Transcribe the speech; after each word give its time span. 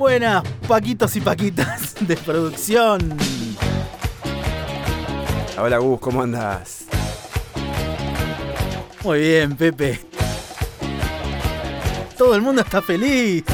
Buenas, 0.00 0.42
Paquitos 0.66 1.14
y 1.16 1.20
Paquitas 1.20 1.94
de 2.00 2.16
producción. 2.16 3.18
Hola 5.58 5.76
Gus, 5.76 6.00
¿cómo 6.00 6.22
andas? 6.22 6.86
Muy 9.04 9.20
bien, 9.20 9.54
Pepe. 9.56 10.00
Todo 12.16 12.34
el 12.34 12.40
mundo 12.40 12.62
está 12.62 12.80
feliz. 12.80 13.44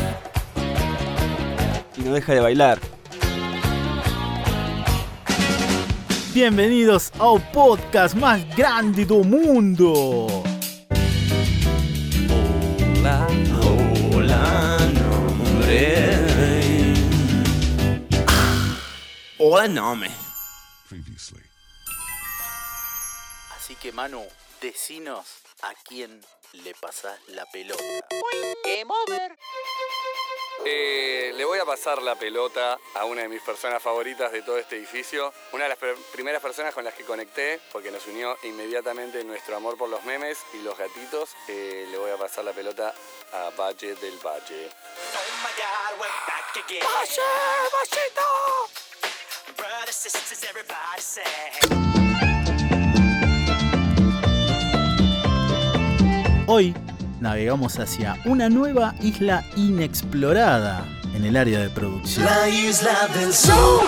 Y 1.97 2.03
no 2.03 2.15
deja 2.15 2.35
de 2.35 2.41
bailar. 2.41 2.79
Bienvenidos 6.33 7.11
ao 7.19 7.41
podcast 7.41 8.15
más 8.15 8.41
grande 8.57 9.05
do 9.05 9.25
mundo. 9.25 10.45
Hola, 13.01 13.27
hola, 14.15 14.79
nombre. 14.95 16.26
Hola. 19.49 19.69
Previously. 20.89 21.41
Así 23.57 23.77
que 23.77 23.93
Manu, 23.93 24.27
decinos 24.61 25.25
a 25.63 25.73
quién 25.85 26.21
le 26.53 26.75
pasás 26.75 27.17
la 27.29 27.47
pelota. 27.47 27.81
Eh, 30.65 31.33
le 31.37 31.45
voy 31.45 31.61
a 31.61 31.65
pasar 31.65 32.03
la 32.03 32.17
pelota 32.17 32.77
a 32.95 33.05
una 33.05 33.23
de 33.23 33.29
mis 33.29 33.41
personas 33.43 33.81
favoritas 33.81 34.33
de 34.33 34.43
todo 34.43 34.59
este 34.59 34.79
edificio. 34.79 35.33
Una 35.53 35.65
de 35.65 35.69
las 35.71 35.79
pr- 35.79 35.97
primeras 36.11 36.43
personas 36.43 36.75
con 36.75 36.83
las 36.83 36.95
que 36.95 37.05
conecté, 37.05 37.61
porque 37.71 37.93
nos 37.93 38.05
unió 38.09 38.37
inmediatamente 38.43 39.23
nuestro 39.23 39.55
amor 39.57 39.79
por 39.79 39.89
los 39.89 40.05
memes 40.05 40.39
y 40.55 40.59
los 40.63 40.77
gatitos. 40.77 41.31
Eh, 41.47 41.87
le 41.89 41.99
voy 41.99 42.11
a 42.11 42.17
pasar 42.17 42.45
la 42.45 42.53
pelota 42.53 42.93
a 43.33 43.51
Valle 43.51 43.95
del 43.95 44.19
Valle. 44.19 44.71
Oh 45.15 45.21
my 45.45 45.53
sisters, 49.97 50.45
everybody 50.45 51.01
say. 51.01 51.23
Hoy 56.47 56.75
navegamos 57.21 57.79
hacia 57.79 58.17
una 58.27 58.49
nueva 58.49 58.95
isla 59.01 59.45
inexplorada 59.57 60.85
en 61.15 61.25
el 61.25 61.37
área 61.37 61.61
de 61.61 61.71
producción. 61.71 62.27
La 62.27 62.49
isla 62.49 63.09
del 63.15 63.33
sol. 63.33 63.81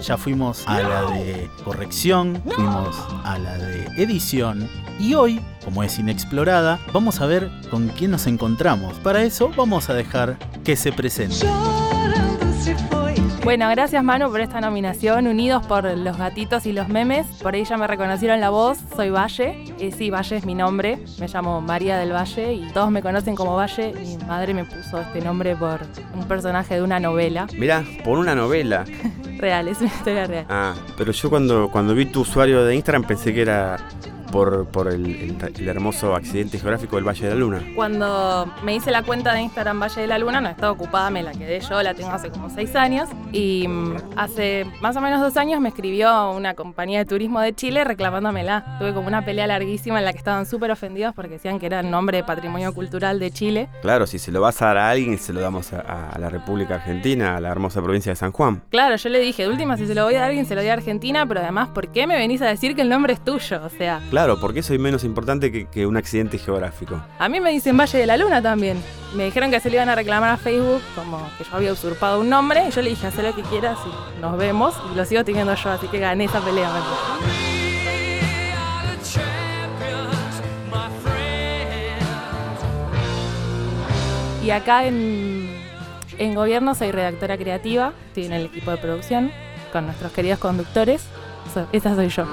Ya 0.00 0.16
fuimos 0.16 0.66
a 0.66 0.80
la 0.82 1.02
de 1.12 1.48
corrección, 1.64 2.42
fuimos 2.44 2.96
a 3.24 3.38
la 3.38 3.56
de 3.58 3.84
edición 4.02 4.68
y 4.98 5.14
hoy, 5.14 5.40
como 5.64 5.82
es 5.82 5.98
inexplorada, 5.98 6.80
vamos 6.92 7.20
a 7.20 7.26
ver 7.26 7.50
con 7.70 7.88
quién 7.88 8.10
nos 8.10 8.26
encontramos. 8.26 8.94
Para 9.00 9.22
eso 9.22 9.50
vamos 9.56 9.90
a 9.90 9.94
dejar 9.94 10.38
que 10.64 10.76
se 10.76 10.92
presente. 10.92 11.46
Bueno, 13.44 13.68
gracias 13.70 14.04
Manu 14.04 14.30
por 14.30 14.40
esta 14.40 14.60
nominación, 14.60 15.26
unidos 15.26 15.66
por 15.66 15.84
los 15.98 16.16
gatitos 16.16 16.64
y 16.64 16.72
los 16.72 16.88
memes. 16.88 17.26
Por 17.42 17.54
ahí 17.54 17.64
ya 17.64 17.76
me 17.76 17.88
reconocieron 17.88 18.40
la 18.40 18.50
voz, 18.50 18.78
soy 18.94 19.10
Valle. 19.10 19.64
Y 19.80 19.90
sí, 19.90 20.10
Valle 20.10 20.36
es 20.36 20.46
mi 20.46 20.54
nombre, 20.54 21.00
me 21.18 21.26
llamo 21.26 21.60
María 21.60 21.98
del 21.98 22.12
Valle 22.12 22.54
y 22.54 22.70
todos 22.72 22.92
me 22.92 23.02
conocen 23.02 23.34
como 23.34 23.56
Valle. 23.56 23.94
Mi 23.94 24.16
madre 24.28 24.54
me 24.54 24.64
puso 24.64 25.00
este 25.00 25.20
nombre 25.20 25.56
por 25.56 25.80
un 26.14 26.28
personaje 26.28 26.76
de 26.76 26.82
una 26.82 27.00
novela 27.00 27.48
Mirá, 27.58 27.84
por 28.04 28.18
una 28.18 28.36
novela. 28.36 28.84
real, 29.38 29.66
es 29.66 29.80
una 29.80 29.88
historia 29.88 30.26
real. 30.28 30.46
Ah, 30.48 30.74
pero 30.96 31.10
yo 31.10 31.28
cuando, 31.28 31.68
cuando 31.68 31.96
vi 31.96 32.06
tu 32.06 32.20
usuario 32.20 32.64
de 32.64 32.76
Instagram 32.76 33.02
pensé 33.02 33.34
que 33.34 33.42
era 33.42 33.76
por, 34.32 34.66
por 34.66 34.88
el, 34.88 35.06
el- 35.06 35.36
el 35.58 35.68
hermoso 35.68 36.16
accidente 36.16 36.58
geográfico 36.58 36.96
del 36.96 37.06
Valle 37.06 37.24
de 37.28 37.34
la 37.34 37.36
Luna. 37.38 37.62
Cuando 37.76 38.52
me 38.64 38.74
hice 38.74 38.90
la 38.90 39.02
cuenta 39.02 39.32
de 39.34 39.42
Instagram 39.42 39.80
Valle 39.80 40.00
de 40.00 40.06
la 40.08 40.18
Luna, 40.18 40.40
no 40.40 40.48
estaba 40.48 40.72
ocupada, 40.72 41.10
me 41.10 41.22
la 41.22 41.32
quedé 41.32 41.60
yo, 41.60 41.82
la 41.82 41.94
tengo 41.94 42.10
hace 42.10 42.30
como 42.30 42.48
seis 42.50 42.74
años. 42.74 43.08
Y 43.32 43.68
mm, 43.68 43.96
hace 44.16 44.66
más 44.80 44.96
o 44.96 45.00
menos 45.00 45.20
dos 45.20 45.36
años 45.36 45.60
me 45.60 45.68
escribió 45.68 46.30
una 46.32 46.54
compañía 46.54 46.98
de 47.00 47.04
turismo 47.04 47.40
de 47.40 47.54
Chile 47.54 47.84
reclamándomela. 47.84 48.76
Tuve 48.78 48.94
como 48.94 49.08
una 49.08 49.24
pelea 49.24 49.46
larguísima 49.46 49.98
en 49.98 50.04
la 50.06 50.12
que 50.12 50.18
estaban 50.18 50.46
súper 50.46 50.70
ofendidos 50.70 51.14
porque 51.14 51.32
decían 51.32 51.58
que 51.58 51.66
era 51.66 51.80
el 51.80 51.90
nombre 51.90 52.16
de 52.18 52.24
patrimonio 52.24 52.72
cultural 52.72 53.18
de 53.18 53.30
Chile. 53.30 53.68
Claro, 53.82 54.06
si 54.06 54.18
se 54.18 54.32
lo 54.32 54.40
vas 54.40 54.60
a 54.62 54.66
dar 54.66 54.78
a 54.78 54.90
alguien, 54.90 55.18
se 55.18 55.32
lo 55.32 55.40
damos 55.40 55.72
a, 55.72 56.08
a 56.10 56.18
la 56.18 56.30
República 56.30 56.76
Argentina, 56.76 57.36
a 57.36 57.40
la 57.40 57.50
hermosa 57.50 57.82
provincia 57.82 58.10
de 58.12 58.16
San 58.16 58.32
Juan. 58.32 58.62
Claro, 58.70 58.96
yo 58.96 59.08
le 59.08 59.18
dije, 59.18 59.42
de 59.42 59.48
última, 59.50 59.76
si 59.76 59.86
se 59.86 59.94
lo 59.94 60.04
voy 60.04 60.14
a 60.14 60.18
dar 60.18 60.24
a 60.24 60.28
alguien, 60.28 60.46
se 60.46 60.54
lo 60.54 60.60
doy 60.62 60.70
a 60.70 60.74
Argentina, 60.74 61.26
pero 61.26 61.40
además, 61.40 61.68
¿por 61.68 61.88
qué 61.88 62.06
me 62.06 62.16
venís 62.16 62.40
a 62.42 62.46
decir 62.46 62.74
que 62.74 62.82
el 62.82 62.88
nombre 62.88 63.12
es 63.12 63.20
tuyo? 63.22 63.60
O 63.64 63.68
sea, 63.68 64.00
Claro, 64.10 64.21
porque 64.40 64.62
soy 64.62 64.78
menos 64.78 65.04
importante 65.04 65.66
que, 65.66 65.86
un 65.86 65.96
accidente 65.96 66.38
geográfico. 66.38 67.00
A 67.18 67.28
mí 67.28 67.40
me 67.40 67.50
dicen 67.50 67.76
Valle 67.76 67.98
de 67.98 68.06
la 68.06 68.16
Luna 68.16 68.40
también. 68.40 68.82
Me 69.14 69.24
dijeron 69.24 69.50
que 69.50 69.60
se 69.60 69.68
le 69.68 69.76
iban 69.76 69.88
a 69.88 69.94
reclamar 69.94 70.30
a 70.30 70.36
Facebook 70.36 70.80
como 70.94 71.18
que 71.36 71.44
yo 71.44 71.50
había 71.56 71.72
usurpado 71.72 72.20
un 72.20 72.28
nombre. 72.30 72.64
Y 72.68 72.70
yo 72.70 72.80
le 72.82 72.90
dije, 72.90 73.06
haz 73.06 73.16
lo 73.16 73.34
que 73.34 73.42
quieras 73.42 73.78
y 73.86 74.20
nos 74.20 74.36
vemos. 74.38 74.74
Y 74.92 74.96
lo 74.96 75.04
sigo 75.04 75.24
teniendo 75.24 75.54
yo, 75.54 75.70
así 75.70 75.86
que 75.88 75.98
gané 75.98 76.24
esa 76.24 76.40
pelea. 76.40 76.70
Y 84.44 84.50
acá 84.50 84.86
en, 84.86 85.48
en 86.18 86.34
gobierno 86.34 86.74
soy 86.74 86.90
redactora 86.90 87.36
creativa. 87.38 87.92
Estoy 88.08 88.24
en 88.26 88.32
el 88.32 88.46
equipo 88.46 88.70
de 88.70 88.76
producción 88.78 89.30
con 89.72 89.86
nuestros 89.86 90.12
queridos 90.12 90.38
conductores. 90.38 91.02
So- 91.54 91.66
esa 91.72 91.94
soy 91.94 92.08
yo. 92.08 92.26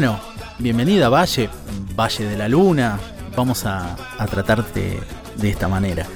Bueno, 0.00 0.20
bienvenida 0.60 1.08
Valle, 1.08 1.50
Valle 1.96 2.24
de 2.24 2.36
la 2.36 2.48
Luna. 2.48 3.00
Vamos 3.34 3.66
a, 3.66 3.96
a 4.16 4.26
tratarte 4.28 5.00
de 5.34 5.50
esta 5.50 5.66
manera. 5.66 6.06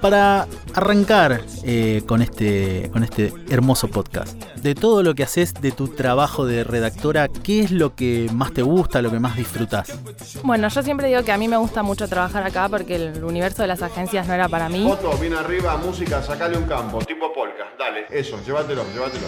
Para 0.00 0.46
arrancar 0.72 1.40
eh, 1.64 2.04
con, 2.06 2.22
este, 2.22 2.88
con 2.92 3.02
este 3.02 3.32
hermoso 3.50 3.88
podcast, 3.88 4.40
de 4.58 4.76
todo 4.76 5.02
lo 5.02 5.16
que 5.16 5.24
haces, 5.24 5.52
de 5.54 5.72
tu 5.72 5.88
trabajo 5.88 6.46
de 6.46 6.62
redactora, 6.62 7.26
¿qué 7.26 7.58
es 7.58 7.72
lo 7.72 7.96
que 7.96 8.30
más 8.32 8.52
te 8.52 8.62
gusta, 8.62 9.02
lo 9.02 9.10
que 9.10 9.18
más 9.18 9.34
disfrutas? 9.34 9.98
Bueno, 10.44 10.68
yo 10.68 10.80
siempre 10.84 11.08
digo 11.08 11.24
que 11.24 11.32
a 11.32 11.38
mí 11.38 11.48
me 11.48 11.56
gusta 11.56 11.82
mucho 11.82 12.06
trabajar 12.06 12.44
acá 12.44 12.68
porque 12.68 12.94
el 12.94 13.24
universo 13.24 13.62
de 13.62 13.66
las 13.66 13.82
agencias 13.82 14.28
no 14.28 14.34
era 14.34 14.48
para 14.48 14.68
mí. 14.68 14.84
Foto, 14.88 15.18
bien 15.18 15.34
arriba, 15.34 15.76
música, 15.76 16.22
sacale 16.22 16.56
un 16.56 16.66
campo, 16.66 17.00
tipo 17.00 17.34
polka. 17.34 17.64
Dale, 17.76 18.06
eso, 18.12 18.38
llévatelo, 18.46 18.84
llévatelo. 18.94 19.26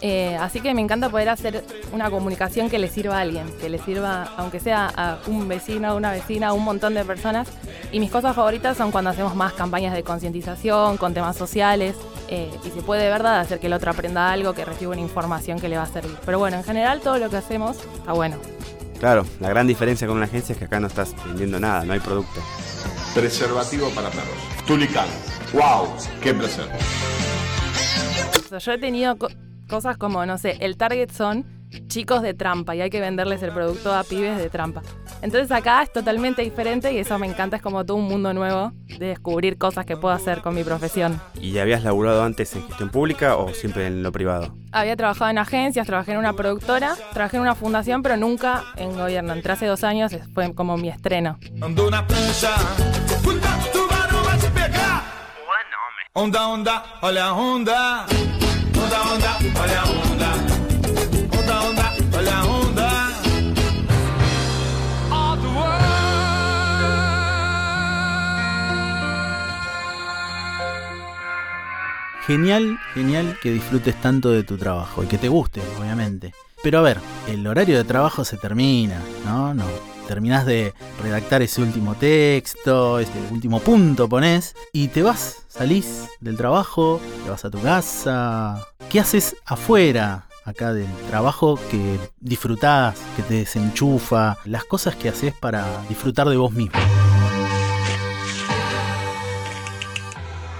Eh, 0.00 0.36
así 0.40 0.60
que 0.60 0.72
me 0.74 0.80
encanta 0.80 1.08
poder 1.08 1.28
hacer 1.28 1.64
una 1.92 2.08
comunicación 2.10 2.70
que 2.70 2.78
le 2.78 2.88
sirva 2.88 3.18
a 3.18 3.20
alguien, 3.22 3.50
que 3.60 3.68
le 3.68 3.78
sirva, 3.78 4.28
aunque 4.36 4.60
sea 4.60 4.86
a 4.96 5.18
un 5.26 5.48
vecino, 5.48 5.88
a 5.88 5.94
una 5.94 6.12
vecina, 6.12 6.48
a 6.48 6.52
un 6.52 6.62
montón 6.64 6.94
de 6.94 7.04
personas. 7.04 7.48
Y 7.90 7.98
mis 8.00 8.10
cosas 8.10 8.36
favoritas 8.36 8.76
son 8.76 8.90
cuando 8.92 9.10
hacemos 9.10 9.34
más 9.34 9.54
campañas 9.54 9.94
de 9.94 10.02
concientización, 10.04 10.98
con 10.98 11.14
temas 11.14 11.36
sociales, 11.36 11.96
eh, 12.28 12.50
y 12.64 12.70
se 12.70 12.82
puede 12.82 13.02
de 13.04 13.10
verdad 13.10 13.40
hacer 13.40 13.58
que 13.58 13.66
el 13.66 13.72
otro 13.72 13.90
aprenda 13.90 14.30
algo, 14.30 14.52
que 14.54 14.64
reciba 14.64 14.92
una 14.92 15.00
información 15.00 15.58
que 15.58 15.68
le 15.68 15.76
va 15.76 15.82
a 15.84 15.86
servir. 15.86 16.16
Pero 16.24 16.38
bueno, 16.38 16.58
en 16.58 16.64
general 16.64 17.00
todo 17.00 17.18
lo 17.18 17.28
que 17.30 17.36
hacemos 17.38 17.76
está 17.96 18.12
bueno. 18.12 18.36
Claro, 19.00 19.24
la 19.40 19.48
gran 19.48 19.66
diferencia 19.66 20.06
con 20.06 20.16
una 20.16 20.26
agencia 20.26 20.52
es 20.52 20.58
que 20.58 20.64
acá 20.66 20.78
no 20.80 20.86
estás 20.88 21.14
vendiendo 21.26 21.58
nada, 21.58 21.84
no 21.84 21.92
hay 21.92 22.00
producto. 22.00 22.40
Preservativo 23.14 23.88
para 23.90 24.10
perros. 24.10 24.36
Tulicán. 24.66 25.06
¡Wow! 25.52 25.88
¡Qué 26.20 26.34
placer! 26.34 26.66
Yo 28.58 28.72
he 28.72 28.78
tenido 28.78 29.16
co- 29.16 29.28
cosas 29.68 29.96
como, 29.96 30.24
no 30.26 30.38
sé, 30.38 30.56
el 30.60 30.76
target 30.76 31.10
son 31.12 31.44
chicos 31.86 32.22
de 32.22 32.34
trampa 32.34 32.74
y 32.74 32.80
hay 32.80 32.90
que 32.90 33.00
venderles 33.00 33.42
el 33.42 33.52
producto 33.52 33.94
a 33.94 34.02
pibes 34.02 34.38
de 34.38 34.48
trampa. 34.48 34.82
Entonces 35.20 35.50
acá 35.50 35.82
es 35.82 35.92
totalmente 35.92 36.42
diferente 36.42 36.92
y 36.92 36.98
eso 36.98 37.18
me 37.18 37.26
encanta, 37.26 37.56
es 37.56 37.62
como 37.62 37.84
todo 37.84 37.96
un 37.96 38.06
mundo 38.06 38.32
nuevo 38.32 38.72
de 38.98 39.06
descubrir 39.06 39.58
cosas 39.58 39.84
que 39.84 39.96
puedo 39.96 40.14
hacer 40.14 40.40
con 40.40 40.54
mi 40.54 40.64
profesión. 40.64 41.20
¿Y 41.34 41.52
ya 41.52 41.62
habías 41.62 41.84
laburado 41.84 42.22
antes 42.22 42.54
en 42.56 42.66
gestión 42.66 42.88
pública 42.88 43.36
o 43.36 43.52
siempre 43.52 43.86
en 43.86 44.02
lo 44.02 44.12
privado? 44.12 44.54
Había 44.72 44.96
trabajado 44.96 45.30
en 45.30 45.38
agencias, 45.38 45.86
trabajé 45.86 46.12
en 46.12 46.18
una 46.18 46.32
productora, 46.32 46.94
trabajé 47.12 47.36
en 47.36 47.42
una 47.42 47.54
fundación, 47.54 48.02
pero 48.02 48.16
nunca 48.16 48.64
en 48.76 48.96
gobierno. 48.96 49.32
Entré 49.32 49.52
hace 49.52 49.66
dos 49.66 49.84
años, 49.84 50.16
fue 50.34 50.54
como 50.54 50.76
mi 50.76 50.88
estreno. 50.88 51.38
Andou 51.60 51.90
na 51.90 52.06
prancha, 52.06 52.54
cuidado, 53.24 53.70
tubarão 53.72 54.22
vai 54.24 54.38
te 54.38 54.50
pegar. 54.50 55.04
Onda, 56.14 56.48
onda, 56.48 56.84
olha 57.02 57.24
a 57.26 57.32
onda. 57.32 58.06
Onda, 58.88 59.02
onda, 59.12 59.36
olha 59.60 59.80
a 59.82 59.84
onda. 59.84 60.30
Onda, 61.38 61.60
onda, 61.60 61.92
olha 62.16 62.36
a 62.38 62.46
onda. 62.46 62.88
All 65.10 65.36
the 65.36 65.48
Genial, 72.26 72.78
genial 72.94 73.36
que 73.42 73.50
disfrutes 73.50 73.94
tanto 74.00 74.30
de 74.30 74.42
tu 74.42 74.56
trabajo 74.56 75.04
y 75.04 75.06
que 75.06 75.18
te 75.18 75.28
guste, 75.28 75.60
obviamente. 75.78 76.32
Pero 76.62 76.78
a 76.78 76.82
ver, 76.82 76.98
el 77.26 77.46
horario 77.46 77.76
de 77.76 77.84
trabajo 77.84 78.24
se 78.24 78.38
termina, 78.38 79.02
¿no? 79.26 79.52
No. 79.52 79.66
terminás 80.06 80.46
de 80.46 80.72
redactar 81.02 81.42
ese 81.42 81.60
último 81.60 81.94
texto, 81.94 82.98
ese 82.98 83.12
último 83.30 83.60
punto 83.60 84.08
pones, 84.08 84.56
y 84.72 84.88
te 84.88 85.02
vas, 85.02 85.42
salís 85.48 86.08
del 86.20 86.38
trabajo, 86.38 86.98
te 87.24 87.30
vas 87.30 87.44
a 87.44 87.50
tu 87.50 87.60
casa. 87.60 88.66
¿Qué 88.90 89.00
haces 89.00 89.36
afuera? 89.44 90.24
Acá 90.46 90.72
del 90.72 90.90
trabajo 91.10 91.58
que 91.70 91.98
disfrutás, 92.20 92.98
que 93.16 93.22
te 93.22 93.34
desenchufa, 93.34 94.38
las 94.46 94.64
cosas 94.64 94.96
que 94.96 95.10
haces 95.10 95.34
para 95.34 95.82
disfrutar 95.90 96.26
de 96.26 96.38
vos 96.38 96.52
mismo. 96.52 96.78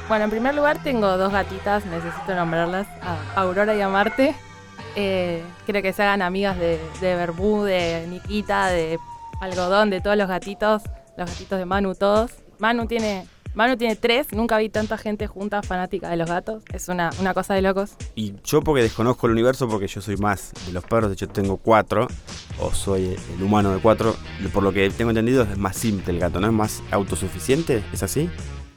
Bueno, 0.09 0.25
en 0.25 0.31
primer 0.31 0.55
lugar 0.55 0.83
tengo 0.83 1.17
dos 1.17 1.33
gatitas, 1.33 1.87
necesito 1.87 2.35
nombrarlas, 2.35 2.87
Aurora 3.35 3.75
y 3.75 3.81
a 3.81 3.89
Marte. 3.89 4.35
Eh, 4.95 5.43
quiero 5.65 5.81
que 5.81 5.95
se 5.95 6.03
hagan 6.03 6.21
amigas 6.21 6.59
de, 6.59 6.79
de 7.01 7.17
de 7.17 8.07
Nikita, 8.09 8.67
de 8.67 8.99
Algodón, 9.41 9.89
de 9.89 10.03
todos 10.03 10.19
los 10.19 10.29
gatitos, 10.29 10.83
los 11.17 11.31
gatitos 11.31 11.59
de 11.59 11.65
Manu, 11.65 11.95
todos. 11.95 12.33
Manu 12.59 12.87
tiene, 12.87 13.27
Manu 13.55 13.77
tiene 13.77 13.97
tres, 13.97 14.29
nunca 14.33 14.59
vi 14.59 14.69
tanta 14.69 14.99
gente 14.99 15.27
junta 15.27 15.63
fanática 15.63 16.09
de 16.09 16.17
los 16.17 16.29
gatos. 16.29 16.63
Es 16.73 16.89
una, 16.89 17.11
una 17.21 17.35
cosa 17.35 17.55
de 17.55 17.63
locos. 17.63 17.93
Y 18.15 18.35
yo 18.45 18.63
porque 18.63 18.83
desconozco 18.83 19.27
el 19.27 19.33
universo, 19.33 19.69
porque 19.69 19.89
yo 19.89 20.01
soy 20.01 20.17
más 20.17 20.53
de 20.67 20.73
los 20.73 20.85
perros, 20.85 21.11
de 21.11 21.15
hecho 21.15 21.29
tengo 21.29 21.57
cuatro, 21.57 22.07
o 22.61 22.73
soy 22.73 23.17
el 23.37 23.43
humano 23.43 23.73
de 23.73 23.81
cuatro, 23.81 24.15
por 24.53 24.63
lo 24.63 24.73
que 24.73 24.89
tengo 24.91 25.11
entendido 25.11 25.43
es 25.43 25.59
más 25.59 25.77
simple 25.77 26.13
el 26.13 26.21
gato, 26.21 26.41
¿no? 26.41 26.47
Es 26.47 26.53
más 26.53 26.83
autosuficiente, 26.91 27.83
¿es 27.93 28.03
así? 28.03 28.31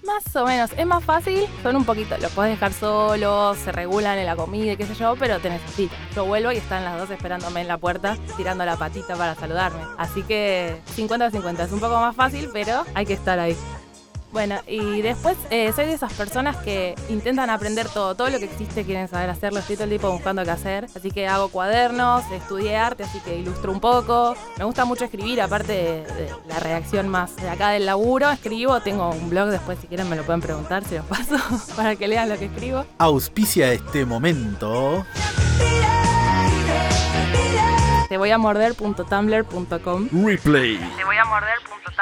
Más 0.04 0.36
o 0.36 0.46
menos, 0.46 0.72
es 0.76 0.86
más 0.86 1.04
fácil, 1.04 1.46
son 1.62 1.76
un 1.76 1.86
poquito, 1.86 2.18
los 2.18 2.32
puedes 2.32 2.52
dejar 2.52 2.74
solos, 2.74 3.58
se 3.58 3.72
regulan 3.72 4.18
en 4.18 4.26
la 4.26 4.36
comida 4.36 4.76
qué 4.76 4.86
sé 4.86 4.96
yo, 4.96 5.16
pero 5.18 5.40
te 5.40 5.50
necesitan. 5.50 5.98
Yo 6.16 6.26
vuelvo 6.26 6.52
y 6.52 6.58
están 6.58 6.84
las 6.84 7.00
dos 7.00 7.12
esperándome 7.12 7.62
en 7.62 7.68
la 7.68 7.78
puerta, 7.78 8.18
tirando 8.36 8.66
la 8.66 8.78
patita 8.78 9.16
para 9.16 9.36
saludarme. 9.36 9.82
Así 9.98 10.24
que 10.24 10.82
50-50, 10.98 11.66
es 11.66 11.72
un 11.72 11.80
poco 11.80 12.00
más 12.00 12.16
fácil, 12.16 12.50
pero 12.52 12.84
hay 12.94 13.06
que 13.06 13.14
estar 13.14 13.40
ahí. 13.40 13.56
Bueno, 14.32 14.56
y 14.66 15.02
después 15.02 15.38
eh, 15.50 15.74
soy 15.76 15.88
de 15.88 15.94
esas 15.94 16.14
personas 16.14 16.56
que 16.58 16.96
intentan 17.10 17.50
aprender 17.50 17.90
todo, 17.90 18.16
todo 18.16 18.30
lo 18.30 18.40
que 18.40 18.46
existe 18.46 18.86
quieren 18.86 19.10
saber 19.10 19.30
hacerlo, 19.30 19.60
estoy 19.60 19.76
todo 19.76 19.84
el 19.84 19.90
tiempo 19.90 20.10
buscando 20.10 20.44
qué 20.46 20.52
hacer, 20.52 20.86
así 20.96 21.12
que 21.12 21.28
hago 21.28 21.50
cuadernos, 21.50 22.24
estudié 22.32 22.78
arte, 22.78 23.04
así 23.04 23.20
que 23.20 23.38
ilustro 23.38 23.74
un 23.74 23.82
poco, 23.82 24.36
me 24.58 24.64
gusta 24.64 24.86
mucho 24.86 25.04
escribir, 25.04 25.42
aparte 25.42 25.74
de, 25.74 26.06
de 26.06 26.30
la 26.48 26.60
redacción 26.60 27.10
más 27.10 27.36
de 27.36 27.50
acá 27.50 27.70
del 27.72 27.86
laburo, 27.86 28.30
escribo, 28.32 28.80
tengo 28.80 29.10
un 29.10 29.30
blog, 29.30 29.50
después 29.50 29.80
si 29.80 29.88
quieren 29.88 30.10
me 30.10 30.16
lo 30.16 30.24
pueden 30.24 30.42
preguntar, 30.42 30.86
se 30.86 30.98
los 30.98 31.06
paso, 31.06 31.36
para 31.76 31.98
que 31.98 32.08
lean 32.08 32.30
lo 32.30 32.38
que 32.38 32.46
escribo. 32.46 32.86
Auspicia 33.00 33.74
este 33.74 34.06
momento. 34.06 35.06
Te 38.08 38.18
voy 38.18 38.32
a 38.32 38.38
morder.tumblr.com 38.38 40.10
Replay. 40.26 40.78
Te 40.98 41.04
voy 41.06 41.16
a 41.18 41.26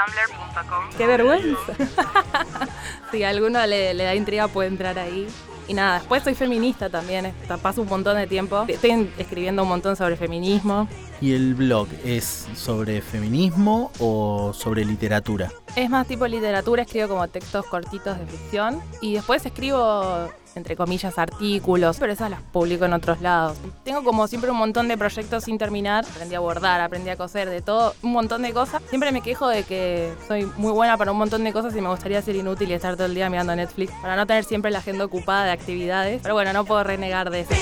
morder.tumblr.com. 0.08 0.98
¡Qué 0.98 1.08
vergüenza! 1.08 1.74
si 3.12 3.24
a 3.24 3.30
alguno 3.30 3.66
le, 3.66 3.94
le 3.94 4.04
da 4.04 4.16
intriga 4.16 4.48
puede 4.48 4.70
entrar 4.70 4.98
ahí. 5.00 5.28
Y 5.68 5.76
nada, 5.76 6.00
después 6.00 6.24
soy 6.24 6.34
feminista 6.34 6.90
también, 6.90 7.28
eh, 7.28 7.34
paso 7.62 7.84
un 7.84 7.88
montón 7.88 8.18
de 8.18 8.26
tiempo. 8.26 8.66
Estoy 8.68 9.08
escribiendo 9.20 9.62
un 9.62 9.70
montón 9.70 9.96
sobre 9.96 10.16
feminismo. 10.18 10.88
¿Y 11.22 11.34
el 11.34 11.54
blog 11.54 11.88
es 12.04 12.48
sobre 12.56 13.02
feminismo 13.02 13.92
o 14.00 14.52
sobre 14.52 14.84
literatura? 14.84 15.52
Es 15.76 15.88
más 15.88 16.08
tipo 16.08 16.26
literatura, 16.26 16.82
escribo 16.82 17.10
como 17.10 17.28
textos 17.28 17.68
cortitos 17.68 18.18
de 18.18 18.26
ficción. 18.26 18.82
Y 19.00 19.14
después 19.14 19.46
escribo, 19.46 20.32
entre 20.56 20.76
comillas, 20.76 21.18
artículos, 21.18 21.98
pero 22.00 22.14
esas 22.14 22.30
las 22.30 22.42
publico 22.42 22.86
en 22.86 22.94
otros 22.94 23.22
lados. 23.22 23.58
Tengo 23.84 24.04
como 24.04 24.28
siempre 24.28 24.52
un 24.52 24.58
montón 24.58 24.88
de 24.88 24.98
proyectos 24.98 25.44
sin 25.46 25.58
terminar. 25.58 26.06
Aprendí 26.06 26.36
a 26.36 26.40
bordar, 26.40 26.82
aprendí 26.82 27.10
a 27.10 27.16
coser, 27.16 27.50
de 27.50 27.62
todo, 27.62 27.94
un 28.02 28.12
montón 28.12 28.42
de 28.42 28.54
cosas. 28.54 28.82
Siempre 28.90 29.12
me 29.12 29.22
quejo 29.22 29.48
de 29.48 29.64
que 29.64 30.14
soy 30.28 30.46
muy 30.58 30.72
buena 30.72 30.98
para 30.98 31.12
un 31.12 31.18
montón 31.18 31.44
de 31.44 31.54
cosas 31.54 31.76
y 31.76 31.82
me 31.82 31.90
gustaría 31.90 32.22
ser 32.22 32.36
inútil 32.36 32.70
y 32.70 32.74
estar 32.74 32.96
todo 32.96 33.06
el 33.06 33.16
día 33.16 33.30
mirando 33.30 33.56
Netflix 33.56 33.92
para 34.02 34.16
no 34.16 34.26
tener 34.26 34.44
siempre 34.44 34.72
la 34.72 34.80
agenda 34.80 35.06
ocupada 35.06 35.46
de 35.46 35.52
actividades. 35.52 36.22
Pero 36.22 36.34
bueno, 36.34 36.54
no 36.54 36.66
puedo 36.66 36.84
renegar 36.84 37.30
de 37.30 37.42
eso. 37.42 37.54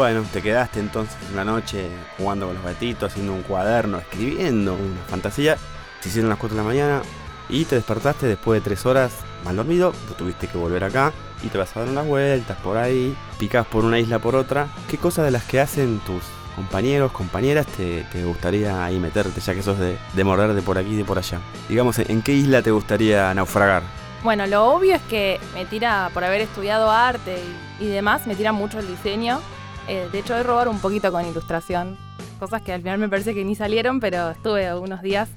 Bueno, 0.00 0.24
te 0.32 0.40
quedaste 0.40 0.80
entonces 0.80 1.14
una 1.30 1.44
noche 1.44 1.90
jugando 2.16 2.46
con 2.46 2.54
los 2.54 2.64
gatitos, 2.64 3.12
haciendo 3.12 3.34
un 3.34 3.42
cuaderno, 3.42 3.98
escribiendo 3.98 4.72
una 4.72 5.02
fantasía. 5.10 5.58
Se 6.00 6.08
hicieron 6.08 6.30
las 6.30 6.38
4 6.38 6.56
de 6.56 6.62
la 6.62 6.66
mañana 6.66 7.02
y 7.50 7.66
te 7.66 7.74
despertaste 7.74 8.26
después 8.26 8.62
de 8.62 8.64
3 8.64 8.86
horas 8.86 9.12
mal 9.44 9.56
dormido. 9.56 9.92
Tuviste 10.16 10.48
que 10.48 10.56
volver 10.56 10.84
acá 10.84 11.12
y 11.42 11.48
te 11.48 11.58
vas 11.58 11.76
a 11.76 11.80
dar 11.80 11.90
unas 11.90 12.06
vueltas 12.06 12.56
por 12.60 12.78
ahí, 12.78 13.14
picas 13.38 13.66
por 13.66 13.84
una 13.84 13.98
isla 13.98 14.18
por 14.18 14.36
otra. 14.36 14.68
¿Qué 14.88 14.96
cosas 14.96 15.26
de 15.26 15.32
las 15.32 15.44
que 15.44 15.60
hacen 15.60 15.98
tus 15.98 16.22
compañeros, 16.56 17.12
compañeras 17.12 17.66
te, 17.66 18.04
te 18.10 18.24
gustaría 18.24 18.82
ahí 18.82 18.98
meterte, 18.98 19.38
ya 19.38 19.54
que 19.54 19.62
sos 19.62 19.78
de, 19.78 19.98
de 20.14 20.24
morder 20.24 20.54
de 20.54 20.62
por 20.62 20.78
aquí 20.78 20.94
y 20.94 20.96
de 20.96 21.04
por 21.04 21.18
allá? 21.18 21.40
Digamos, 21.68 21.98
¿en 21.98 22.22
qué 22.22 22.32
isla 22.32 22.62
te 22.62 22.70
gustaría 22.70 23.34
naufragar? 23.34 23.82
Bueno, 24.24 24.46
lo 24.46 24.64
obvio 24.64 24.94
es 24.94 25.02
que 25.02 25.38
me 25.52 25.66
tira, 25.66 26.10
por 26.14 26.24
haber 26.24 26.40
estudiado 26.40 26.90
arte 26.90 27.38
y 27.78 27.88
demás, 27.88 28.26
me 28.26 28.34
tira 28.34 28.52
mucho 28.52 28.78
el 28.78 28.86
diseño. 28.86 29.42
Eh, 29.90 30.08
de 30.12 30.20
hecho, 30.20 30.36
de 30.36 30.44
robar 30.44 30.68
un 30.68 30.78
poquito 30.78 31.10
con 31.10 31.26
ilustración. 31.26 31.98
Cosas 32.38 32.62
que 32.62 32.72
al 32.72 32.80
final 32.80 33.00
me 33.00 33.08
parece 33.08 33.34
que 33.34 33.44
ni 33.44 33.56
salieron, 33.56 33.98
pero 33.98 34.30
estuve 34.30 34.72
unos 34.72 35.02
días 35.02 35.28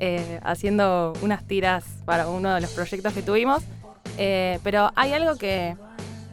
eh, 0.00 0.40
haciendo 0.42 1.12
unas 1.22 1.46
tiras 1.46 1.84
para 2.04 2.26
uno 2.26 2.52
de 2.52 2.60
los 2.60 2.70
proyectos 2.72 3.12
que 3.12 3.22
tuvimos. 3.22 3.62
Eh, 4.18 4.58
pero 4.64 4.90
hay 4.96 5.12
algo 5.12 5.36
que 5.36 5.76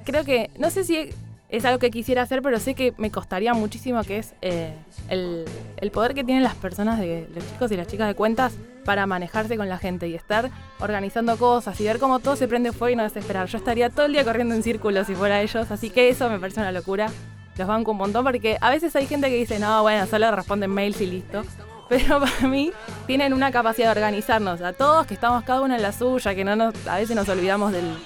creo 0.03 0.23
que, 0.25 0.49
no 0.57 0.71
sé 0.71 0.83
si 0.83 1.11
es 1.49 1.63
algo 1.63 1.77
que 1.77 1.91
quisiera 1.91 2.23
hacer, 2.23 2.41
pero 2.41 2.59
sé 2.59 2.73
que 2.73 2.95
me 2.97 3.11
costaría 3.11 3.53
muchísimo, 3.53 4.03
que 4.03 4.17
es 4.17 4.33
el, 4.41 5.45
el 5.77 5.91
poder 5.91 6.15
que 6.15 6.23
tienen 6.23 6.43
las 6.43 6.55
personas, 6.55 6.97
de 6.99 7.29
los 7.35 7.47
chicos 7.51 7.71
y 7.71 7.77
las 7.77 7.85
chicas 7.85 8.07
de 8.07 8.15
cuentas, 8.15 8.53
para 8.83 9.05
manejarse 9.05 9.57
con 9.57 9.69
la 9.69 9.77
gente 9.77 10.07
y 10.07 10.15
estar 10.15 10.49
organizando 10.79 11.37
cosas 11.37 11.79
y 11.79 11.83
ver 11.83 11.99
cómo 11.99 12.17
todo 12.17 12.35
se 12.35 12.47
prende 12.47 12.71
fuego 12.71 12.93
y 12.93 12.95
no 12.95 13.03
desesperar. 13.03 13.47
Yo 13.47 13.59
estaría 13.59 13.91
todo 13.91 14.07
el 14.07 14.13
día 14.13 14.23
corriendo 14.23 14.55
en 14.55 14.63
círculos 14.63 15.05
si 15.05 15.13
fuera 15.13 15.39
ellos, 15.43 15.69
así 15.69 15.91
que 15.91 16.09
eso 16.09 16.31
me 16.31 16.39
parece 16.39 16.61
una 16.61 16.71
locura. 16.71 17.11
Los 17.59 17.67
banco 17.67 17.91
un 17.91 17.97
montón 17.97 18.23
porque 18.23 18.57
a 18.61 18.69
veces 18.69 18.95
hay 18.95 19.05
gente 19.05 19.27
que 19.27 19.35
dice, 19.35 19.59
no, 19.59 19.81
bueno, 19.81 20.07
solo 20.07 20.31
responden 20.31 20.71
mails 20.71 21.01
y 21.01 21.07
listo. 21.07 21.43
Pero 21.89 22.19
para 22.21 22.47
mí 22.47 22.71
tienen 23.05 23.33
una 23.33 23.51
capacidad 23.51 23.87
de 23.87 23.99
organizarnos 23.99 24.61
a 24.61 24.71
todos, 24.71 25.05
que 25.05 25.13
estamos 25.13 25.43
cada 25.43 25.61
uno 25.61 25.75
en 25.75 25.81
la 25.81 25.91
suya, 25.91 26.33
que 26.33 26.45
no 26.45 26.71
a 26.87 26.95
veces 26.95 27.17
nos 27.17 27.27
olvidamos 27.27 27.73
del, 27.73 27.97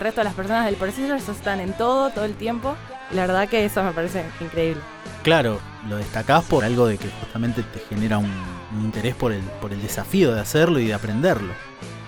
resto 0.00 0.22
de 0.22 0.24
las 0.24 0.32
personas 0.32 0.64
del 0.64 0.76
proceso, 0.76 1.14
ellos 1.14 1.28
están 1.28 1.60
en 1.60 1.74
todo, 1.74 2.08
todo 2.08 2.24
el 2.24 2.34
tiempo. 2.36 2.74
La 3.10 3.26
verdad 3.26 3.50
que 3.50 3.66
eso 3.66 3.82
me 3.84 3.92
parece 3.92 4.24
increíble. 4.40 4.80
Claro, 5.22 5.60
lo 5.90 5.96
destacás 5.96 6.44
por 6.44 6.64
algo 6.64 6.86
de 6.86 6.96
que 6.96 7.10
justamente 7.20 7.62
te 7.64 7.80
genera 7.80 8.16
un, 8.16 8.32
un 8.74 8.80
interés 8.80 9.14
por 9.14 9.32
el, 9.32 9.42
por 9.60 9.74
el 9.74 9.82
desafío 9.82 10.32
de 10.32 10.40
hacerlo 10.40 10.78
y 10.78 10.86
de 10.86 10.94
aprenderlo. 10.94 11.52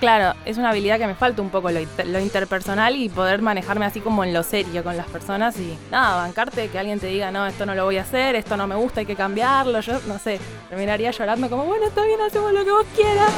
Claro, 0.04 0.38
es 0.44 0.58
una 0.58 0.68
habilidad 0.68 0.98
que 0.98 1.06
me 1.06 1.14
falta 1.14 1.40
un 1.40 1.48
poco 1.48 1.70
lo, 1.70 1.80
inter- 1.80 2.06
lo 2.08 2.20
interpersonal 2.20 2.94
y 2.94 3.08
poder 3.08 3.40
manejarme 3.40 3.86
así 3.86 4.00
como 4.02 4.22
en 4.22 4.34
lo 4.34 4.42
serio 4.42 4.84
con 4.84 4.98
las 4.98 5.06
personas 5.06 5.58
y 5.58 5.78
nada, 5.90 6.16
bancarte 6.16 6.68
que 6.68 6.78
alguien 6.78 7.00
te 7.00 7.06
diga, 7.06 7.30
no, 7.30 7.46
esto 7.46 7.64
no 7.64 7.74
lo 7.74 7.84
voy 7.86 7.96
a 7.96 8.02
hacer, 8.02 8.34
esto 8.36 8.54
no 8.58 8.66
me 8.66 8.74
gusta, 8.74 9.00
hay 9.00 9.06
que 9.06 9.16
cambiarlo. 9.16 9.80
Yo 9.80 9.98
no 10.06 10.18
sé, 10.18 10.38
terminaría 10.68 11.10
llorando 11.10 11.48
como, 11.48 11.64
bueno, 11.64 11.86
está 11.86 12.04
bien, 12.04 12.20
hacemos 12.20 12.52
lo 12.52 12.62
que 12.66 12.70
vos 12.70 12.84
quieras. 12.94 13.32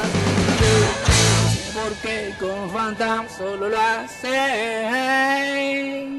Porque 1.73 2.33
con 2.37 2.69
Phantom 2.69 3.25
solo 3.29 3.69
lo 3.69 3.77
hace. 3.79 4.37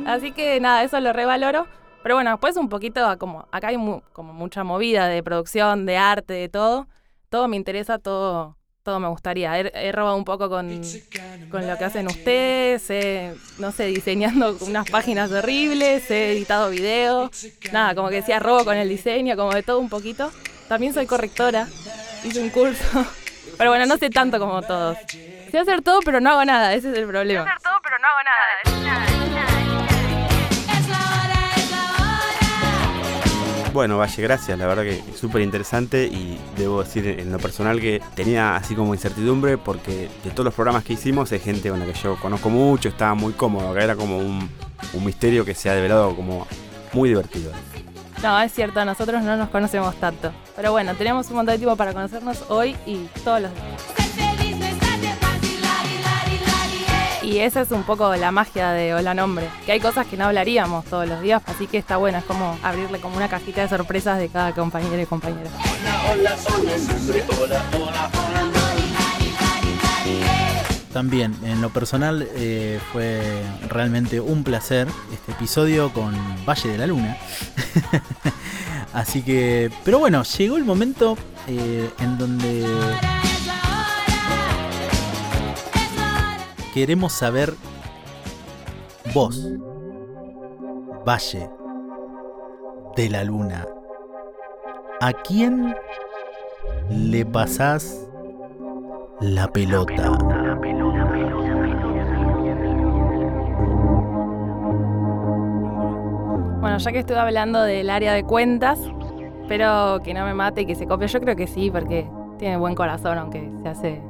Así 0.06 0.32
que 0.32 0.60
nada, 0.60 0.82
eso 0.82 0.98
lo 1.00 1.12
revaloro. 1.12 1.66
Pero 2.02 2.14
bueno, 2.14 2.30
después 2.30 2.56
un 2.56 2.70
poquito 2.70 3.18
como, 3.18 3.46
acá 3.52 3.68
hay 3.68 3.76
mu- 3.76 4.00
como 4.14 4.32
mucha 4.32 4.64
movida 4.64 5.08
de 5.08 5.22
producción, 5.22 5.84
de 5.84 5.98
arte, 5.98 6.32
de 6.32 6.48
todo. 6.48 6.86
Todo 7.28 7.48
me 7.48 7.56
interesa, 7.56 7.98
todo, 7.98 8.56
todo 8.88 9.00
me 9.00 9.08
gustaría. 9.08 9.58
He, 9.58 9.92
robado 9.92 10.16
un 10.16 10.24
poco 10.24 10.48
con, 10.48 10.80
con 11.50 11.66
lo 11.66 11.76
que 11.76 11.84
hacen 11.84 12.06
ustedes, 12.06 12.88
he, 12.88 13.34
no 13.58 13.70
sé, 13.70 13.84
diseñando 13.84 14.56
unas 14.60 14.88
páginas 14.88 15.30
horribles, 15.30 16.10
he 16.10 16.32
editado 16.32 16.70
videos. 16.70 17.30
Nada, 17.70 17.94
como 17.94 18.08
que 18.08 18.14
decía, 18.14 18.38
robo 18.38 18.64
con 18.64 18.78
el 18.78 18.88
diseño, 18.88 19.36
como 19.36 19.52
de 19.52 19.62
todo 19.62 19.78
un 19.78 19.90
poquito. 19.90 20.32
También 20.68 20.94
soy 20.94 21.04
correctora, 21.04 21.68
hice 22.24 22.40
un 22.40 22.48
curso. 22.48 22.82
Pero 23.58 23.68
bueno, 23.68 23.84
no 23.84 23.98
sé 23.98 24.08
tanto 24.08 24.38
como 24.38 24.62
todos. 24.62 24.96
Sé 25.50 25.58
hacer 25.58 25.82
todo, 25.82 26.00
pero 26.00 26.20
no 26.20 26.30
hago 26.30 26.44
nada, 26.44 26.72
ese 26.74 26.90
es 26.90 26.96
el 26.98 27.06
problema. 27.06 27.44
Sé 27.44 27.50
hacer 27.50 27.62
todo, 27.62 27.80
pero 27.82 27.98
no 27.98 28.06
hago 28.06 28.18
Bueno, 33.72 33.98
Valle, 33.98 34.22
gracias. 34.22 34.58
La 34.58 34.66
verdad 34.66 34.82
que 34.82 34.98
es 34.98 35.18
súper 35.18 35.42
interesante 35.42 36.06
y 36.06 36.38
debo 36.56 36.82
decir 36.82 37.06
en 37.06 37.30
lo 37.30 37.38
personal 37.38 37.80
que 37.80 38.00
tenía 38.14 38.56
así 38.56 38.74
como 38.74 38.94
incertidumbre 38.94 39.58
porque 39.58 40.08
de 40.24 40.30
todos 40.30 40.46
los 40.46 40.54
programas 40.54 40.84
que 40.84 40.94
hicimos 40.94 41.30
hay 41.32 41.38
gente 41.38 41.68
con 41.70 41.78
la 41.78 41.86
que 41.86 41.92
yo 41.92 42.16
conozco 42.16 42.48
mucho, 42.50 42.88
estaba 42.88 43.14
muy 43.14 43.34
cómodo, 43.34 43.72
que 43.74 43.84
era 43.84 43.94
como 43.94 44.18
un, 44.18 44.48
un 44.94 45.04
misterio 45.04 45.44
que 45.44 45.54
se 45.54 45.68
ha 45.68 45.74
develado 45.74 46.16
como 46.16 46.46
muy 46.92 47.10
divertido. 47.10 47.52
No, 48.22 48.40
es 48.40 48.52
cierto, 48.52 48.84
nosotros 48.84 49.22
no 49.22 49.36
nos 49.36 49.48
conocemos 49.50 49.94
tanto. 49.96 50.32
Pero 50.56 50.72
bueno, 50.72 50.94
tenemos 50.94 51.28
un 51.30 51.36
montón 51.36 51.54
de 51.54 51.58
tiempo 51.58 51.76
para 51.76 51.92
conocernos 51.92 52.44
hoy 52.48 52.74
y 52.84 53.06
todos 53.22 53.42
los 53.42 53.54
días. 53.54 53.67
Y 57.28 57.40
esa 57.40 57.60
es 57.60 57.70
un 57.72 57.82
poco 57.82 58.16
la 58.16 58.30
magia 58.30 58.70
de 58.70 58.94
Hola 58.94 59.12
Nombre, 59.12 59.50
que 59.66 59.72
hay 59.72 59.80
cosas 59.80 60.06
que 60.06 60.16
no 60.16 60.24
hablaríamos 60.24 60.86
todos 60.86 61.06
los 61.06 61.20
días, 61.20 61.42
así 61.44 61.66
que 61.66 61.76
está 61.76 61.98
bueno, 61.98 62.16
es 62.16 62.24
como 62.24 62.58
abrirle 62.62 63.00
como 63.00 63.18
una 63.18 63.28
cajita 63.28 63.60
de 63.60 63.68
sorpresas 63.68 64.18
de 64.18 64.30
cada 64.30 64.54
compañero 64.54 64.98
y 64.98 65.04
compañera. 65.04 65.50
También, 70.90 71.36
en 71.44 71.60
lo 71.60 71.68
personal, 71.68 72.26
eh, 72.34 72.80
fue 72.94 73.20
realmente 73.68 74.20
un 74.20 74.42
placer 74.42 74.88
este 75.12 75.32
episodio 75.32 75.92
con 75.92 76.14
Valle 76.46 76.70
de 76.70 76.78
la 76.78 76.86
Luna. 76.86 77.18
Así 78.94 79.20
que, 79.20 79.70
pero 79.84 79.98
bueno, 79.98 80.22
llegó 80.22 80.56
el 80.56 80.64
momento 80.64 81.18
eh, 81.46 81.90
en 81.98 82.16
donde 82.16 82.64
queremos 86.78 87.12
saber 87.12 87.54
vos, 89.12 89.52
Valle 91.04 91.50
de 92.94 93.10
la 93.10 93.24
Luna, 93.24 93.66
¿a 95.00 95.12
quién 95.12 95.74
le 96.88 97.26
pasás 97.26 98.08
la 99.18 99.48
pelota? 99.48 100.08
Bueno, 106.60 106.78
ya 106.78 106.92
que 106.92 106.98
estuve 107.00 107.18
hablando 107.18 107.60
del 107.64 107.90
área 107.90 108.12
de 108.12 108.22
cuentas, 108.22 108.78
espero 109.42 110.00
que 110.04 110.14
no 110.14 110.24
me 110.24 110.34
mate 110.34 110.60
y 110.60 110.66
que 110.66 110.76
se 110.76 110.86
copie. 110.86 111.08
Yo 111.08 111.18
creo 111.18 111.34
que 111.34 111.48
sí, 111.48 111.72
porque 111.72 112.08
tiene 112.38 112.56
buen 112.56 112.76
corazón, 112.76 113.18
aunque 113.18 113.50
se 113.62 113.68
hace, 113.68 114.00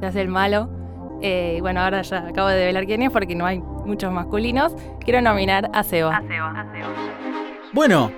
se 0.00 0.06
hace 0.06 0.20
el 0.20 0.28
malo. 0.28 0.77
Eh, 1.22 1.56
y 1.58 1.60
bueno, 1.60 1.80
ahora 1.80 2.02
ya 2.02 2.18
acabo 2.28 2.48
de 2.48 2.56
develar 2.56 2.86
quién 2.86 3.02
es 3.02 3.10
porque 3.10 3.34
no 3.34 3.44
hay 3.46 3.58
muchos 3.58 4.12
masculinos. 4.12 4.74
Quiero 5.00 5.20
nominar 5.20 5.68
a 5.72 5.82
Seba. 5.82 6.22
Bueno, 7.72 8.10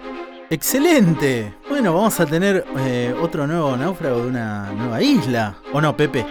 excelente. 0.51 1.55
Bueno, 1.69 1.95
vamos 1.95 2.19
a 2.21 2.27
tener 2.27 2.65
eh, 2.79 3.15
otro 3.21 3.47
nuevo 3.47 3.77
náufrago 3.77 4.23
de 4.23 4.29
una 4.29 4.71
nueva 4.73 5.01
isla. 5.03 5.57
¿O 5.73 5.81
no, 5.81 5.97
Pepe? 5.97 6.27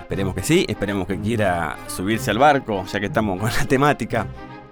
Esperemos 0.00 0.34
que 0.34 0.42
sí, 0.42 0.64
esperemos 0.68 1.06
que 1.06 1.20
quiera 1.20 1.76
subirse 1.86 2.30
al 2.30 2.38
barco, 2.38 2.84
ya 2.86 2.98
que 2.98 3.06
estamos 3.06 3.38
con 3.38 3.50
la 3.52 3.64
temática. 3.66 4.26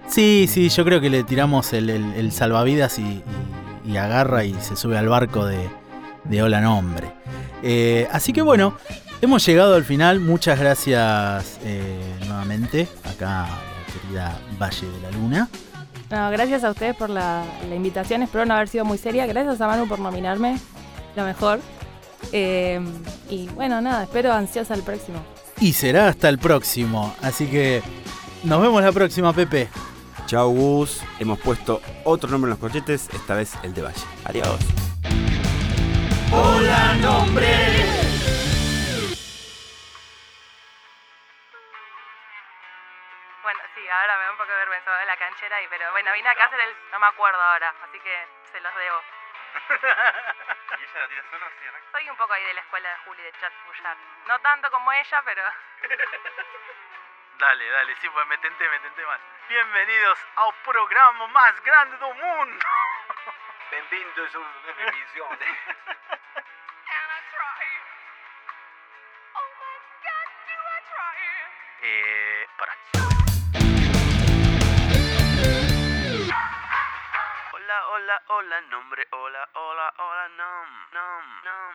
Sí, 0.07 0.47
sí, 0.49 0.69
yo 0.69 0.85
creo 0.85 1.01
que 1.01 1.11
le 1.11 1.25
tiramos 1.25 1.73
el, 1.73 1.91
el- 1.91 2.13
el 2.15 2.33
salvavidas 2.33 2.99
y, 2.99 3.03
y- 3.85 3.93
y 3.93 3.97
agarra 3.99 4.45
y 4.45 4.55
se 4.55 4.77
sube 4.77 4.97
al 4.99 5.09
barco 5.09 5.45
de, 5.45 5.69
de 6.25 6.43
Hola 6.43 6.61
Nombre. 6.61 7.09
Eh, 7.63 8.09
así 8.13 8.33
que 8.33 8.43
bueno, 8.43 8.75
hemos 9.21 9.45
llegado 9.47 9.75
al 9.75 9.85
final. 9.85 10.21
Muchas 10.21 10.59
gracias 10.59 11.59
eh, 11.63 12.15
nuevamente 12.27 12.89
acá 13.05 13.45
a 13.45 13.49
la 13.49 14.01
querida 14.01 14.41
Valle 14.61 14.87
de 14.87 15.01
la 15.01 15.11
Luna. 15.11 15.49
No, 16.11 16.31
gracias 16.31 16.63
a 16.65 16.71
ustedes 16.71 16.95
por 16.95 17.11
la, 17.11 17.45
la 17.69 17.75
invitación. 17.75 18.23
Espero 18.23 18.47
no 18.47 18.55
haber 18.55 18.69
sido 18.69 18.85
muy 18.85 18.99
seria. 18.99 19.27
Gracias 19.27 19.61
a 19.61 19.67
Manu 19.67 19.89
por 19.89 19.99
nominarme. 19.99 20.59
Lo 21.17 21.25
mejor. 21.25 21.61
Eh, 22.33 22.81
y 23.29 23.49
bueno, 23.49 23.81
nada, 23.81 24.05
espero 24.05 24.33
ansiosa 24.33 24.75
el 24.75 24.83
próximo. 24.83 25.19
Y 25.61 25.73
será 25.73 26.09
hasta 26.09 26.29
el 26.29 26.39
próximo. 26.39 27.15
Así 27.23 27.47
que 27.47 27.83
nos 28.45 28.61
vemos 28.61 28.83
la 28.83 28.93
próxima, 28.93 29.33
Pepe. 29.33 29.69
Chau 30.27 30.53
Gus, 30.53 31.01
hemos 31.21 31.39
puesto 31.39 31.81
otro 32.05 32.29
nombre 32.29 32.49
en 32.49 32.51
los 32.51 32.59
corchetes, 32.59 33.09
esta 33.13 33.35
vez 33.35 33.53
el 33.63 33.75
de 33.75 33.83
Valle. 33.83 34.03
Adiós. 34.25 34.59
Bueno, 36.31 37.27
vine 46.17 46.29
acá 46.31 46.45
a 46.45 46.47
hacer 46.47 46.61
el... 46.61 46.75
No 46.91 46.99
me 46.99 47.07
acuerdo 47.07 47.41
ahora, 47.41 47.75
así 47.83 48.01
que 48.01 48.29
se 48.51 48.61
los 48.61 48.75
debo. 48.75 49.03
Soy 51.93 52.09
un 52.09 52.17
poco 52.17 52.33
ahí 52.33 52.43
de 52.45 52.55
la 52.55 52.63
escuela 52.63 52.89
de 52.89 52.97
Juli 53.05 53.23
de 53.23 53.33
Chat 53.33 53.53
Bullard. 53.67 53.99
No 54.27 54.39
tanto 54.41 54.71
como 54.71 54.91
ella, 54.93 55.23
pero... 55.25 55.43
Dale, 57.39 57.69
dale, 57.69 57.95
sí, 57.97 58.09
pues 58.09 58.27
metente, 58.29 58.67
metente 58.67 59.05
más. 59.05 59.21
Bienvenidos 59.47 60.19
ao 60.37 60.55
programa 60.65 61.27
más 61.27 61.61
grande 61.61 61.95
do 61.99 62.15
mundo. 62.15 62.65
Bem-vindos 63.71 64.35
a 64.35 64.39
uma 64.39 64.89
emissão 64.89 65.37
de... 65.37 65.45
Eh, 71.83 72.49
para. 72.57 73.26
Hola, 77.97 78.23
hola, 78.29 78.61
nombre, 78.69 79.07
hola, 79.11 79.49
hola, 79.55 79.89
hola, 79.97 80.29
nom, 80.37 80.69
nom, 80.93 81.25
nom. 81.45 81.66